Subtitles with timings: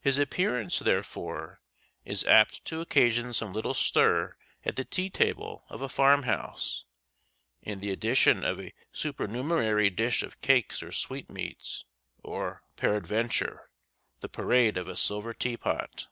[0.00, 1.60] His appearance, therefore,
[2.04, 6.84] is apt to occasion some little stir at the tea table of a farmhouse
[7.64, 11.84] and the addition of a supernumerary dish of cakes or sweetmeats,
[12.22, 13.68] or, peradventure,
[14.20, 16.06] the parade of a silver tea pot.